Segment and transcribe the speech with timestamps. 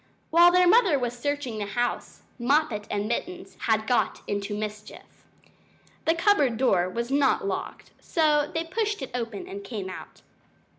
[0.31, 5.27] While their mother was searching the house, Moppet and Mittens had got into mischief.
[6.05, 10.23] The cupboard door was not locked, so they pushed it open and came out.